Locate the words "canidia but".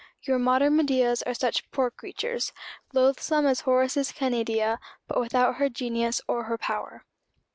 4.11-5.19